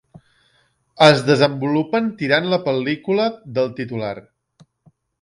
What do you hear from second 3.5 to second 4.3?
del titular.